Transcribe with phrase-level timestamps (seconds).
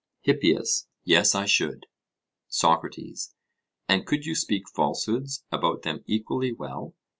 [0.23, 1.85] HIPPIAS: Yes, I should.
[2.47, 3.35] SOCRATES:
[3.87, 6.95] And could you speak falsehoods about them equally well?